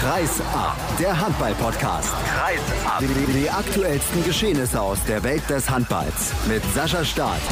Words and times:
Kreis 0.00 0.40
ab, 0.54 0.78
der 0.98 1.20
Handball-Podcast. 1.20 2.14
Kreis 2.24 2.86
ab. 2.86 3.00
Die, 3.00 3.32
die 3.34 3.50
aktuellsten 3.50 4.24
Geschehnisse 4.24 4.80
aus 4.80 5.04
der 5.04 5.22
Welt 5.22 5.42
des 5.50 5.68
Handballs 5.68 6.32
mit 6.48 6.64
Sascha 6.72 7.04
Staat. 7.04 7.42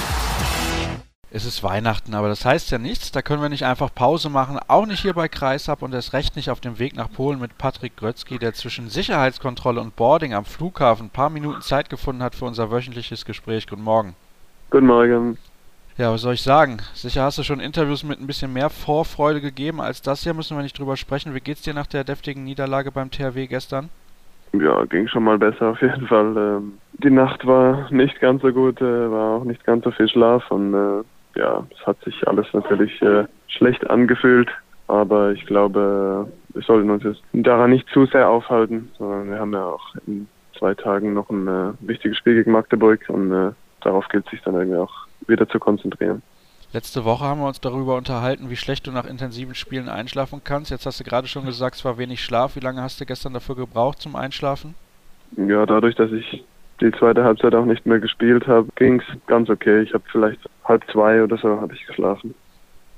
Es 1.31 1.45
ist 1.45 1.63
Weihnachten, 1.63 2.15
aber 2.15 2.29
das 2.29 2.47
heißt 2.47 2.71
ja 2.71 2.79
nichts. 2.79 3.13
Da 3.13 3.21
können 3.21 3.43
wir 3.43 3.51
nicht 3.51 3.67
einfach 3.67 3.95
Pause 3.95 4.31
machen, 4.31 4.59
auch 4.67 4.87
nicht 4.87 5.03
hier 5.03 5.13
bei 5.13 5.29
Kreisab 5.29 5.83
und 5.83 5.93
erst 5.93 6.15
recht 6.15 6.37
nicht 6.37 6.49
auf 6.49 6.61
dem 6.61 6.79
Weg 6.79 6.97
nach 6.97 7.13
Polen 7.13 7.39
mit 7.39 7.59
Patrick 7.59 7.99
Grötzky, 7.99 8.39
der 8.39 8.55
zwischen 8.55 8.89
Sicherheitskontrolle 8.89 9.83
und 9.83 9.95
Boarding 9.95 10.33
am 10.33 10.47
Flughafen 10.47 11.09
ein 11.09 11.11
paar 11.11 11.29
Minuten 11.29 11.61
Zeit 11.61 11.91
gefunden 11.91 12.23
hat 12.23 12.35
für 12.35 12.47
unser 12.47 12.71
wöchentliches 12.71 13.27
Gespräch. 13.27 13.67
Guten 13.67 13.83
Morgen. 13.83 14.17
Guten 14.71 14.87
Morgen. 14.87 15.37
Ja, 15.99 16.13
was 16.13 16.23
soll 16.23 16.35
ich 16.35 16.43
sagen? 16.43 16.77
Sicher 16.95 17.25
hast 17.25 17.39
du 17.39 17.43
schon 17.43 17.59
Interviews 17.59 18.05
mit 18.05 18.21
ein 18.21 18.29
bisschen 18.29 18.53
mehr 18.53 18.71
Vorfreude 18.71 19.41
gegeben 19.41 19.81
als 19.81 20.01
das 20.01 20.23
hier, 20.23 20.33
müssen 20.33 20.57
wir 20.57 20.63
nicht 20.63 20.79
drüber 20.79 20.97
sprechen. 20.97 21.35
Wie 21.35 21.41
geht's 21.41 21.63
dir 21.63 21.75
nach 21.75 21.89
der 21.89 22.05
deftigen 22.05 22.45
Niederlage 22.45 22.93
beim 22.93 23.11
THW 23.11 23.49
gestern? 23.49 23.89
Ja, 24.53 24.85
ging 24.85 25.09
schon 25.09 25.25
mal 25.25 25.39
besser 25.39 25.71
auf 25.71 25.83
jeden 25.83 26.07
Fall. 26.07 26.37
Ähm, 26.37 26.75
die 26.93 27.11
Nacht 27.11 27.45
war 27.45 27.91
nicht 27.91 28.21
ganz 28.21 28.43
so 28.43 28.53
gut, 28.53 28.81
äh, 28.81 29.11
war 29.11 29.39
auch 29.39 29.45
nicht 29.45 29.65
ganz 29.65 29.83
so 29.83 29.91
viel 29.91 30.09
Schlaf 30.09 30.49
und 30.53 30.73
äh, 30.73 31.03
ja, 31.37 31.67
es 31.77 31.85
hat 31.85 32.01
sich 32.05 32.29
alles 32.29 32.47
natürlich 32.53 33.03
äh, 33.03 33.25
schlecht 33.49 33.91
angefühlt, 33.91 34.51
aber 34.87 35.33
ich 35.33 35.47
glaube, 35.47 36.29
wir 36.51 36.63
sollten 36.63 36.91
uns 36.91 37.03
jetzt 37.03 37.23
daran 37.33 37.71
nicht 37.71 37.89
zu 37.89 38.07
sehr 38.07 38.29
aufhalten, 38.29 38.89
sondern 38.99 39.31
wir 39.31 39.41
haben 39.41 39.53
ja 39.53 39.65
auch 39.65 39.97
in 40.07 40.29
zwei 40.57 40.75
Tagen 40.75 41.13
noch 41.13 41.29
ein 41.29 41.77
wichtiges 41.81 42.19
Spiel 42.19 42.37
gegen 42.37 42.53
Magdeburg 42.53 43.01
und 43.09 43.55
darauf 43.81 44.09
gilt 44.09 44.29
sich 44.31 44.41
dann 44.43 44.55
irgendwie 44.55 44.79
auch 44.79 45.08
wieder 45.29 45.49
zu 45.49 45.59
konzentrieren. 45.59 46.23
Letzte 46.73 47.05
Woche 47.05 47.25
haben 47.25 47.41
wir 47.41 47.49
uns 47.49 47.61
darüber 47.61 47.97
unterhalten, 47.97 48.51
wie 48.51 48.57
schlecht 48.57 48.87
du 48.87 48.93
nach 48.93 49.07
intensiven 49.07 49.55
Spielen 49.55 49.89
einschlafen 49.89 50.43
kannst. 50.45 50.71
Jetzt 50.71 50.85
hast 50.85 51.01
du 51.01 51.05
gerade 51.05 51.27
schon 51.27 51.47
gesagt, 51.47 51.77
es 51.77 51.85
war 51.85 51.97
wenig 51.97 52.23
Schlaf. 52.23 52.57
Wie 52.57 52.61
lange 52.61 52.83
hast 52.83 53.01
du 53.01 53.07
gestern 53.07 53.33
dafür 53.33 53.57
gebraucht 53.57 54.03
zum 54.03 54.17
Einschlafen? 54.17 54.75
Ja, 55.37 55.65
dadurch, 55.65 55.95
dass 55.95 56.13
ich 56.13 56.45
die 56.81 56.93
zweite 56.93 57.25
Halbzeit 57.25 57.55
auch 57.55 57.65
nicht 57.65 57.87
mehr 57.87 58.01
gespielt 58.01 58.47
habe, 58.47 58.69
ging 58.77 59.01
es 59.01 59.27
ganz 59.27 59.49
okay. 59.49 59.81
Ich 59.81 59.95
habe 59.95 60.05
vielleicht 60.13 60.41
halb 60.65 60.85
zwei 60.91 61.23
oder 61.23 61.39
so 61.39 61.61
habe 61.61 61.75
ich 61.75 61.87
geschlafen. 61.87 62.35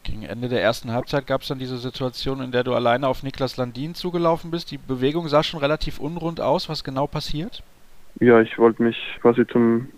Gegen 0.03 0.23
Ende 0.23 0.49
der 0.49 0.63
ersten 0.63 0.93
Halbzeit 0.93 1.27
gab 1.27 1.43
es 1.43 1.49
dann 1.49 1.59
diese 1.59 1.79
Situation, 1.79 2.41
in 2.41 2.53
der 2.53 2.65
du 2.65 2.75
alleine 2.75 3.07
auf 3.07 3.23
Niklas 3.23 3.57
Landin 3.57 3.95
zugelaufen 3.95 4.51
bist. 4.51 4.71
Die 4.71 4.79
Bewegung 4.79 5.29
sah 5.29 5.43
schon 5.43 5.61
relativ 5.61 6.01
unrund 6.01 6.41
aus. 6.41 6.69
Was 6.69 6.83
genau 6.83 7.07
passiert? 7.07 7.63
Ja, 8.19 8.41
ich 8.41 8.59
wollte 8.59 8.83
mich 8.83 8.97
quasi 9.21 9.47
zum 9.47 9.89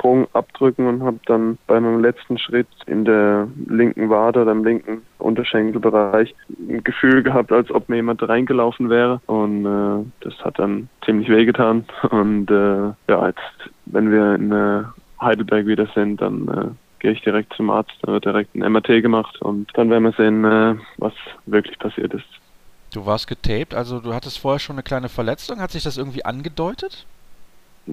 Sprung 0.00 0.26
abdrücken 0.32 0.86
und 0.86 1.02
habe 1.02 1.20
dann 1.26 1.58
bei 1.66 1.78
meinem 1.78 2.00
letzten 2.00 2.38
Schritt 2.38 2.68
in 2.86 3.04
der 3.04 3.48
linken 3.66 4.08
Wade 4.08 4.40
oder 4.40 4.52
im 4.52 4.64
linken 4.64 5.02
Unterschenkelbereich 5.18 6.34
ein 6.48 6.82
Gefühl 6.82 7.22
gehabt, 7.22 7.52
als 7.52 7.70
ob 7.70 7.90
mir 7.90 7.96
jemand 7.96 8.26
reingelaufen 8.26 8.88
wäre 8.88 9.20
und 9.26 9.66
äh, 9.66 10.04
das 10.20 10.34
hat 10.42 10.58
dann 10.58 10.88
ziemlich 11.04 11.28
wehgetan 11.28 11.84
und 12.10 12.50
äh, 12.50 12.92
ja, 13.08 13.26
jetzt 13.26 13.70
wenn 13.84 14.10
wir 14.10 14.36
in 14.36 14.52
äh, 14.52 14.84
Heidelberg 15.20 15.66
wieder 15.66 15.86
sind, 15.94 16.22
dann 16.22 16.48
äh, 16.48 17.00
gehe 17.00 17.12
ich 17.12 17.20
direkt 17.20 17.52
zum 17.52 17.68
Arzt, 17.68 17.92
da 18.00 18.12
wird 18.12 18.24
direkt 18.24 18.54
ein 18.54 18.72
MRT 18.72 19.02
gemacht 19.02 19.40
und 19.42 19.68
dann 19.74 19.90
werden 19.90 20.04
wir 20.04 20.12
sehen, 20.12 20.44
äh, 20.46 20.76
was 20.96 21.12
wirklich 21.44 21.78
passiert 21.78 22.14
ist. 22.14 22.26
Du 22.94 23.04
warst 23.04 23.26
getaped, 23.26 23.74
also 23.74 24.00
du 24.00 24.14
hattest 24.14 24.38
vorher 24.38 24.58
schon 24.60 24.76
eine 24.76 24.82
kleine 24.82 25.10
Verletzung. 25.10 25.60
Hat 25.60 25.70
sich 25.70 25.84
das 25.84 25.96
irgendwie 25.96 26.24
angedeutet? 26.24 27.06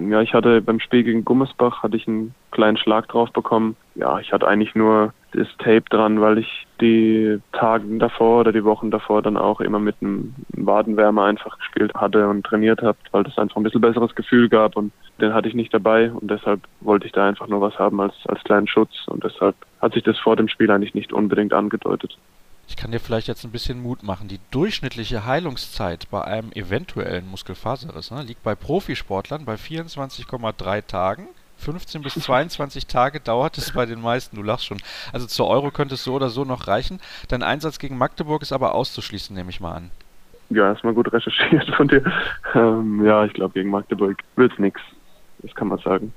Ja, 0.06 0.22
ich 0.22 0.32
hatte 0.32 0.60
beim 0.60 0.80
Spiel 0.80 1.02
gegen 1.02 1.24
Gummersbach 1.24 1.82
hatte 1.82 1.96
ich 1.96 2.06
einen 2.06 2.34
kleinen 2.52 2.76
Schlag 2.76 3.08
drauf 3.08 3.32
bekommen. 3.32 3.76
Ja, 3.94 4.20
ich 4.20 4.32
hatte 4.32 4.46
eigentlich 4.46 4.74
nur 4.74 5.12
das 5.32 5.48
Tape 5.58 5.84
dran, 5.90 6.20
weil 6.20 6.38
ich 6.38 6.66
die 6.80 7.38
Tage 7.52 7.84
davor 7.98 8.40
oder 8.40 8.52
die 8.52 8.64
Wochen 8.64 8.90
davor 8.90 9.22
dann 9.22 9.36
auch 9.36 9.60
immer 9.60 9.78
mit 9.78 9.96
einem 10.00 10.34
Wadenwärmer 10.50 11.24
einfach 11.24 11.58
gespielt 11.58 11.92
hatte 11.94 12.28
und 12.28 12.46
trainiert 12.46 12.80
habe, 12.80 12.96
weil 13.10 13.24
das 13.24 13.36
einfach 13.38 13.56
ein 13.56 13.64
bisschen 13.64 13.80
besseres 13.80 14.14
Gefühl 14.14 14.48
gab 14.48 14.76
und 14.76 14.92
den 15.20 15.34
hatte 15.34 15.48
ich 15.48 15.54
nicht 15.54 15.74
dabei 15.74 16.12
und 16.12 16.30
deshalb 16.30 16.60
wollte 16.80 17.06
ich 17.06 17.12
da 17.12 17.26
einfach 17.26 17.48
nur 17.48 17.60
was 17.60 17.78
haben 17.78 18.00
als, 18.00 18.14
als 18.26 18.42
kleinen 18.44 18.68
Schutz 18.68 18.92
und 19.08 19.24
deshalb 19.24 19.56
hat 19.80 19.94
sich 19.94 20.04
das 20.04 20.18
vor 20.18 20.36
dem 20.36 20.48
Spiel 20.48 20.70
eigentlich 20.70 20.94
nicht 20.94 21.12
unbedingt 21.12 21.52
angedeutet. 21.52 22.16
Ich 22.68 22.76
kann 22.76 22.92
dir 22.92 23.00
vielleicht 23.00 23.28
jetzt 23.28 23.44
ein 23.44 23.50
bisschen 23.50 23.82
Mut 23.82 24.02
machen. 24.02 24.28
Die 24.28 24.40
durchschnittliche 24.50 25.24
Heilungszeit 25.24 26.08
bei 26.10 26.22
einem 26.22 26.52
eventuellen 26.52 27.28
Muskelfaserriss 27.28 28.10
ne, 28.10 28.22
liegt 28.22 28.42
bei 28.42 28.54
Profisportlern 28.54 29.44
bei 29.44 29.54
24,3 29.54 30.86
Tagen. 30.86 31.28
15 31.56 32.02
bis 32.02 32.14
22 32.20 32.86
Tage 32.86 33.20
dauert 33.20 33.58
es 33.58 33.72
bei 33.72 33.86
den 33.86 34.00
meisten, 34.00 34.36
du 34.36 34.42
lachst 34.42 34.66
schon. 34.66 34.78
Also 35.12 35.26
zur 35.26 35.48
Euro 35.48 35.70
könnte 35.70 35.94
es 35.94 36.04
so 36.04 36.14
oder 36.14 36.28
so 36.28 36.44
noch 36.44 36.68
reichen. 36.68 37.00
Dein 37.28 37.42
Einsatz 37.42 37.78
gegen 37.78 37.98
Magdeburg 37.98 38.42
ist 38.42 38.52
aber 38.52 38.74
auszuschließen, 38.74 39.34
nehme 39.34 39.50
ich 39.50 39.60
mal 39.60 39.72
an. 39.72 39.90
Ja, 40.50 40.68
erstmal 40.68 40.94
gut 40.94 41.12
recherchiert 41.12 41.68
von 41.76 41.88
dir. 41.88 42.04
Ähm, 42.54 43.04
ja, 43.04 43.24
ich 43.24 43.32
glaube, 43.32 43.54
gegen 43.54 43.70
Magdeburg 43.70 44.18
wird 44.36 44.52
es 44.52 44.58
nichts. 44.58 44.80
Das 45.38 45.54
kann 45.54 45.68
man 45.68 45.78
sagen. 45.78 46.12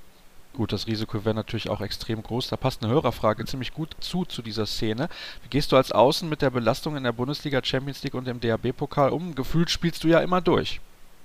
Gut, 0.54 0.74
das 0.74 0.88
Risiko 0.88 1.24
wäre 1.24 1.36
natürlich 1.36 1.70
auch 1.70 1.82
extrem 1.82 2.22
groß. 2.22 2.50
Da 2.50 2.58
passt 2.58 2.84
eine 2.84 2.92
Hörerfrage 2.92 3.46
ziemlich 3.46 3.74
gut 3.74 3.96
zu, 4.00 4.26
zu 4.26 4.42
dieser 4.42 4.66
Szene. 4.66 5.08
Wie 5.44 5.50
gehst 5.50 5.72
du 5.72 5.78
als 5.78 5.92
Außen 5.92 6.28
mit 6.28 6.42
der 6.42 6.50
Belastung 6.50 6.98
in 6.98 7.04
der 7.04 7.14
Bundesliga, 7.14 7.62
Champions 7.64 8.04
League 8.04 8.16
und 8.16 8.28
im 8.28 8.42
DAB-Pokal 8.42 9.12
um? 9.12 9.34
Gefühlt 9.34 9.70
spielst 9.70 10.04
du 10.04 10.10
ja 10.10 10.20
immer 10.20 10.42
durch. 10.42 10.82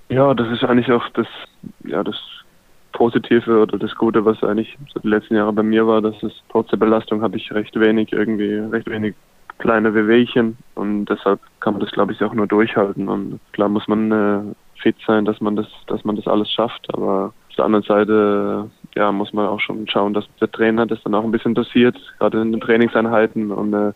Ja, 0.09 0.33
das 0.33 0.47
ist 0.49 0.63
eigentlich 0.63 0.89
auch 0.91 1.07
das, 1.09 1.27
ja, 1.83 2.03
das 2.03 2.15
Positive 2.93 3.61
oder 3.61 3.77
das 3.77 3.93
Gute, 3.95 4.23
was 4.23 4.41
eigentlich 4.43 4.77
so 4.93 4.99
die 5.01 5.09
letzten 5.09 5.35
Jahre 5.35 5.53
bei 5.53 5.63
mir 5.63 5.85
war, 5.85 6.01
dass 6.01 6.15
es 6.23 6.31
trotz 6.49 6.69
der 6.69 6.77
Belastung 6.77 7.21
habe 7.21 7.37
ich 7.37 7.51
recht 7.51 7.77
wenig 7.79 8.13
irgendwie, 8.13 8.55
recht 8.55 8.89
wenig 8.89 9.13
kleine 9.59 9.93
Wehwehchen 9.93 10.57
und 10.75 11.05
deshalb 11.05 11.39
kann 11.59 11.73
man 11.73 11.81
das 11.81 11.91
glaube 11.91 12.13
ich 12.13 12.23
auch 12.23 12.33
nur 12.33 12.47
durchhalten 12.47 13.07
und 13.07 13.39
klar 13.53 13.69
muss 13.69 13.87
man 13.87 14.11
äh, 14.11 14.55
fit 14.81 14.95
sein, 15.05 15.25
dass 15.25 15.41
man 15.41 15.55
das, 15.55 15.67
dass 15.87 16.03
man 16.05 16.15
das 16.15 16.27
alles 16.27 16.51
schafft, 16.51 16.87
aber 16.93 17.33
auf 17.49 17.55
der 17.55 17.65
anderen 17.65 17.85
Seite 17.85 18.69
ja, 18.95 19.11
muss 19.11 19.33
man 19.33 19.47
auch 19.47 19.59
schon 19.59 19.87
schauen, 19.87 20.13
dass 20.13 20.25
der 20.39 20.51
Trainer 20.51 20.85
das 20.85 21.01
dann 21.03 21.15
auch 21.15 21.23
ein 21.23 21.31
bisschen 21.31 21.55
dosiert, 21.55 21.97
gerade 22.19 22.41
in 22.41 22.51
den 22.51 22.61
Trainingseinheiten. 22.61 23.51
Und 23.51 23.73
äh, 23.73 23.93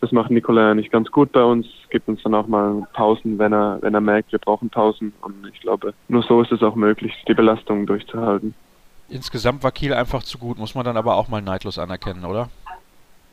das 0.00 0.12
macht 0.12 0.30
Nikola 0.30 0.74
nicht 0.74 0.92
ganz 0.92 1.10
gut 1.10 1.32
bei 1.32 1.42
uns, 1.42 1.66
gibt 1.90 2.08
uns 2.08 2.22
dann 2.22 2.34
auch 2.34 2.46
mal 2.46 2.86
Pausen, 2.92 3.38
wenn 3.38 3.52
er, 3.52 3.78
wenn 3.80 3.94
er 3.94 4.00
merkt, 4.00 4.32
wir 4.32 4.38
brauchen 4.38 4.70
Pausen. 4.70 5.12
Und 5.22 5.46
ich 5.52 5.60
glaube, 5.60 5.94
nur 6.08 6.22
so 6.22 6.42
ist 6.42 6.52
es 6.52 6.62
auch 6.62 6.74
möglich, 6.74 7.12
die 7.26 7.34
Belastung 7.34 7.86
durchzuhalten. 7.86 8.54
Insgesamt 9.08 9.62
war 9.62 9.70
Kiel 9.70 9.94
einfach 9.94 10.22
zu 10.22 10.38
gut, 10.38 10.58
muss 10.58 10.74
man 10.74 10.84
dann 10.84 10.96
aber 10.96 11.16
auch 11.16 11.28
mal 11.28 11.42
neidlos 11.42 11.78
anerkennen, 11.78 12.24
oder? 12.24 12.48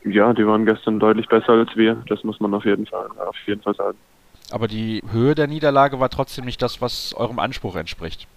Ja, 0.04 0.32
die 0.32 0.46
waren 0.46 0.66
gestern 0.66 1.00
deutlich 1.00 1.28
besser 1.28 1.50
als 1.50 1.74
wir. 1.76 1.96
Das 2.08 2.22
muss 2.24 2.38
man 2.38 2.52
auf 2.54 2.64
jeden 2.64 2.86
Fall, 2.86 3.06
auf 3.26 3.36
jeden 3.46 3.62
Fall 3.62 3.74
sagen. 3.74 3.98
Aber 4.50 4.68
die 4.68 5.02
Höhe 5.10 5.34
der 5.34 5.46
Niederlage 5.46 5.98
war 5.98 6.10
trotzdem 6.10 6.44
nicht 6.44 6.60
das, 6.60 6.80
was 6.80 7.14
eurem 7.14 7.38
Anspruch 7.38 7.76
entspricht. 7.76 8.28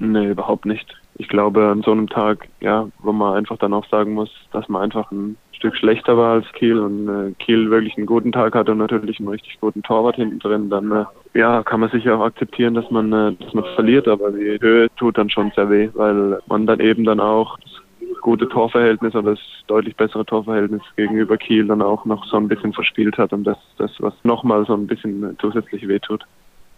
Nee, 0.00 0.30
überhaupt 0.30 0.64
nicht. 0.64 0.96
Ich 1.18 1.28
glaube, 1.28 1.66
an 1.66 1.82
so 1.82 1.92
einem 1.92 2.08
Tag, 2.08 2.48
ja, 2.60 2.88
wo 3.00 3.12
man 3.12 3.36
einfach 3.36 3.58
dann 3.58 3.74
auch 3.74 3.86
sagen 3.88 4.14
muss, 4.14 4.30
dass 4.50 4.66
man 4.68 4.82
einfach 4.82 5.12
ein 5.12 5.36
Stück 5.52 5.76
schlechter 5.76 6.16
war 6.16 6.32
als 6.32 6.50
Kiel 6.52 6.78
und 6.78 7.06
äh, 7.06 7.32
Kiel 7.38 7.70
wirklich 7.70 7.98
einen 7.98 8.06
guten 8.06 8.32
Tag 8.32 8.54
hatte 8.54 8.72
und 8.72 8.78
natürlich 8.78 9.20
einen 9.20 9.28
richtig 9.28 9.60
guten 9.60 9.82
Torwart 9.82 10.16
hinten 10.16 10.38
drin, 10.38 10.70
dann 10.70 10.90
äh, 10.90 11.04
ja, 11.34 11.62
kann 11.62 11.80
man 11.80 11.90
sicher 11.90 12.16
auch 12.16 12.24
akzeptieren, 12.24 12.72
dass 12.72 12.90
man, 12.90 13.12
äh, 13.12 13.34
dass 13.38 13.52
man 13.52 13.64
verliert, 13.74 14.08
aber 14.08 14.30
die 14.32 14.58
Höhe 14.58 14.88
tut 14.96 15.18
dann 15.18 15.28
schon 15.28 15.52
sehr 15.54 15.68
weh, 15.68 15.90
weil 15.92 16.38
man 16.46 16.66
dann 16.66 16.80
eben 16.80 17.04
dann 17.04 17.20
auch 17.20 17.58
das 17.58 17.82
gute 18.22 18.48
Torverhältnis 18.48 19.14
oder 19.14 19.32
das 19.32 19.40
deutlich 19.66 19.96
bessere 19.96 20.24
Torverhältnis 20.24 20.82
gegenüber 20.96 21.36
Kiel 21.36 21.66
dann 21.66 21.82
auch 21.82 22.06
noch 22.06 22.24
so 22.24 22.38
ein 22.38 22.48
bisschen 22.48 22.72
verspielt 22.72 23.18
hat 23.18 23.34
und 23.34 23.44
das, 23.44 23.58
das 23.76 23.90
was 23.98 24.14
nochmal 24.24 24.64
so 24.64 24.72
ein 24.72 24.86
bisschen 24.86 25.36
zusätzlich 25.38 25.86
wehtut. 25.86 26.24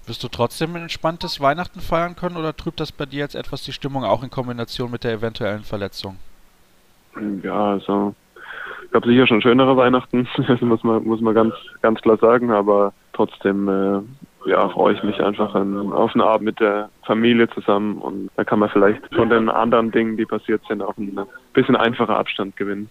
Wirst 0.06 0.24
du 0.24 0.28
trotzdem 0.28 0.74
ein 0.74 0.82
entspanntes 0.82 1.40
Weihnachten 1.40 1.80
feiern 1.80 2.16
können 2.16 2.36
oder 2.36 2.56
trübt 2.56 2.80
das 2.80 2.90
bei 2.90 3.06
dir 3.06 3.20
jetzt 3.20 3.36
etwas 3.36 3.62
die 3.62 3.72
Stimmung 3.72 4.04
auch 4.04 4.22
in 4.24 4.30
Kombination 4.30 4.90
mit 4.90 5.04
der 5.04 5.12
eventuellen 5.12 5.62
Verletzung? 5.62 6.16
Ja, 7.42 7.72
also 7.72 8.14
ich 8.84 8.90
glaube 8.90 9.06
sicher 9.06 9.26
schon 9.26 9.42
schönere 9.42 9.76
Weihnachten, 9.76 10.28
muss 10.60 10.82
man 10.82 11.04
muss 11.04 11.20
man 11.20 11.34
ganz 11.34 11.54
ganz 11.82 12.00
klar 12.00 12.16
sagen, 12.16 12.50
aber 12.50 12.92
trotzdem 13.12 13.68
äh, 13.68 14.00
ja, 14.50 14.68
freue 14.70 14.94
ich 14.94 15.02
mich 15.02 15.20
einfach 15.22 15.54
an, 15.54 15.92
auf 15.92 16.14
einen 16.14 16.22
Abend 16.22 16.46
mit 16.46 16.60
der 16.60 16.90
Familie 17.04 17.48
zusammen 17.50 17.98
und 17.98 18.30
da 18.36 18.44
kann 18.44 18.58
man 18.58 18.70
vielleicht 18.70 19.02
von 19.14 19.30
den 19.30 19.48
anderen 19.48 19.92
Dingen, 19.92 20.16
die 20.16 20.26
passiert 20.26 20.62
sind, 20.68 20.82
auch 20.82 20.96
ein 20.96 21.18
bisschen 21.52 21.76
einfacher 21.76 22.16
Abstand 22.16 22.56
gewinnen. 22.56 22.90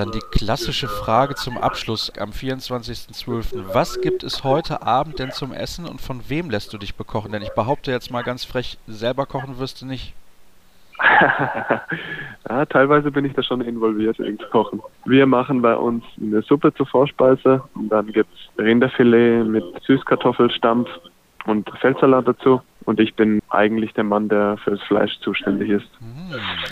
Dann 0.00 0.12
die 0.12 0.20
klassische 0.30 0.88
Frage 0.88 1.34
zum 1.34 1.58
Abschluss 1.58 2.10
am 2.18 2.30
24.12. 2.30 3.74
Was 3.74 4.00
gibt 4.00 4.22
es 4.22 4.44
heute 4.44 4.80
Abend 4.80 5.18
denn 5.18 5.30
zum 5.30 5.52
Essen 5.52 5.86
und 5.86 6.00
von 6.00 6.22
wem 6.30 6.48
lässt 6.48 6.72
du 6.72 6.78
dich 6.78 6.94
bekochen? 6.94 7.32
Denn 7.32 7.42
ich 7.42 7.50
behaupte 7.50 7.90
jetzt 7.90 8.10
mal 8.10 8.22
ganz 8.22 8.46
frech, 8.46 8.78
selber 8.86 9.26
kochen 9.26 9.58
wirst 9.58 9.82
du 9.82 9.86
nicht. 9.86 10.14
ja, 12.48 12.64
teilweise 12.64 13.10
bin 13.10 13.26
ich 13.26 13.34
da 13.34 13.42
schon 13.42 13.60
involviert 13.60 14.18
ins 14.20 14.40
Kochen. 14.50 14.80
Wir 15.04 15.26
machen 15.26 15.60
bei 15.60 15.76
uns 15.76 16.02
eine 16.18 16.40
Suppe 16.40 16.72
zur 16.72 16.86
Vorspeise 16.86 17.62
und 17.74 17.90
dann 17.90 18.06
gibt 18.06 18.30
es 18.32 18.58
Rinderfilet 18.58 19.44
mit 19.44 19.64
Süßkartoffelstampf 19.82 20.88
und 21.44 21.70
Feldsalat 21.78 22.26
dazu. 22.26 22.62
Und 22.84 23.00
ich 23.00 23.14
bin 23.14 23.40
eigentlich 23.50 23.92
der 23.94 24.04
Mann, 24.04 24.28
der 24.28 24.56
fürs 24.58 24.82
Fleisch 24.82 25.18
zuständig 25.20 25.70
ist. 25.70 25.88
Mhm 26.00 26.20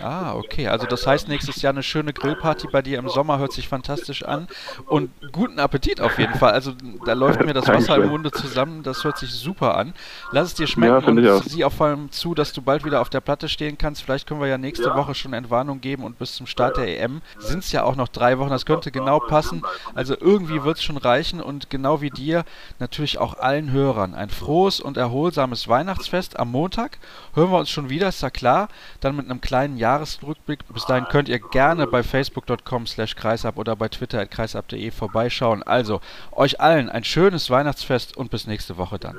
ah, 0.03 0.35
okay. 0.35 0.69
Also 0.69 0.87
das 0.87 1.07
heißt 1.07 1.29
nächstes 1.29 1.63
Jahr 1.63 1.73
eine 1.73 1.83
schöne 1.83 2.13
Grillparty 2.13 2.69
bei 2.71 2.83
dir 2.83 2.99
im 2.99 3.09
Sommer 3.09 3.39
hört 3.39 3.53
sich 3.53 3.69
fantastisch 3.69 4.25
an. 4.25 4.49
Und 4.87 5.11
guten 5.33 5.59
Appetit 5.59 6.01
auf 6.01 6.19
jeden 6.19 6.35
Fall. 6.35 6.53
Also 6.53 6.73
da 7.05 7.13
läuft 7.13 7.45
mir 7.45 7.55
das 7.55 7.69
Wasser 7.69 7.97
im 7.97 8.09
Munde 8.09 8.31
zusammen. 8.31 8.83
Das 8.83 9.05
hört 9.05 9.19
sich 9.19 9.31
super 9.31 9.77
an. 9.77 9.95
Lass 10.33 10.49
es 10.49 10.55
dir 10.55 10.67
schmecken 10.67 11.23
ja, 11.23 11.35
und 11.35 11.45
sieh 11.45 11.65
auch 11.65 11.73
vor 11.73 11.87
allem 11.89 12.11
zu, 12.11 12.35
dass 12.35 12.53
du 12.53 12.63
bald 12.63 12.85
wieder 12.85 13.01
auf 13.01 13.11
der 13.11 13.21
Platte 13.21 13.49
stehen 13.49 13.79
kannst. 13.79 14.03
Vielleicht 14.03 14.27
können 14.27 14.41
wir 14.41 14.49
ja 14.49 14.59
nächste 14.59 14.89
ja. 14.89 14.97
Woche 14.97 15.15
schon 15.15 15.33
Entwarnung 15.33 15.81
geben 15.81 16.05
und 16.05 16.19
bis 16.19 16.35
zum 16.35 16.47
Start 16.47 16.77
der 16.77 17.01
EM 17.01 17.21
sind 17.39 17.61
es 17.61 17.73
ja 17.73 17.83
auch 17.85 17.97
noch 17.97 18.09
drei 18.09 18.39
Wochen. 18.39 18.51
Das 18.51 18.67
könnte 18.67 18.91
genau 18.91 19.21
passen. 19.21 19.63
Also 19.95 20.17
irgendwie 20.19 20.65
wird 20.65 20.79
es 20.79 20.83
schon 20.83 20.97
reichen 20.97 21.41
und 21.41 21.71
genau 21.71 22.01
wie 22.01 22.11
dir 22.11 22.45
natürlich 22.79 23.19
auch 23.19 23.39
allen 23.39 23.73
Hörern 23.73 24.15
ein 24.15 24.31
frohes 24.31 24.81
und 24.81 24.97
erholsames 24.97 25.69
Weihnachtsfest 25.99 26.39
am 26.39 26.53
Montag. 26.53 26.99
Hören 27.35 27.51
wir 27.51 27.59
uns 27.59 27.71
schon 27.71 27.91
wieder, 27.91 28.09
ist 28.09 28.23
ja 28.23 28.31
klar. 28.31 28.69
Dann 29.01 29.17
mit 29.17 29.29
einem 29.29 29.41
kleinen 29.41 29.77
Jahresrückblick. 29.77 30.61
Bis 30.73 30.87
dahin 30.87 31.07
könnt 31.11 31.29
ihr 31.29 31.41
gerne 31.41 31.89
bei 31.89 32.05
facebook.com 32.05 32.87
slash 32.87 33.17
kreisab 33.17 33.59
oder 33.59 33.75
bei 33.75 33.89
twitter 33.89 34.21
at 34.21 34.31
kreisab.de 34.31 34.91
vorbeischauen. 34.93 35.65
Also 35.65 36.01
euch 36.33 36.61
allen 36.61 36.89
ein 36.89 37.03
schönes 37.03 37.51
Weihnachtsfest 37.51 38.17
und 38.17 38.31
bis 38.31 38.47
nächste 38.47 38.79
Woche 38.79 38.99
dann. 38.99 39.19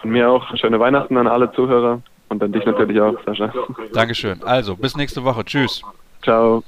Von 0.00 0.10
mir 0.10 0.30
auch 0.30 0.56
schöne 0.56 0.78
Weihnachten 0.78 1.16
an 1.16 1.26
alle 1.26 1.50
Zuhörer 1.52 2.00
und 2.28 2.42
an 2.42 2.52
dich 2.52 2.64
natürlich 2.64 3.00
auch, 3.00 3.16
Sascha. 3.26 3.52
Dankeschön. 3.92 4.40
Also 4.44 4.76
bis 4.76 4.96
nächste 4.96 5.24
Woche. 5.24 5.44
Tschüss. 5.44 5.82
Ciao. 6.22 6.62